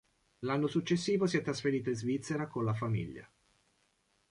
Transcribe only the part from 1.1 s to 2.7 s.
si è trasferito in Svizzera con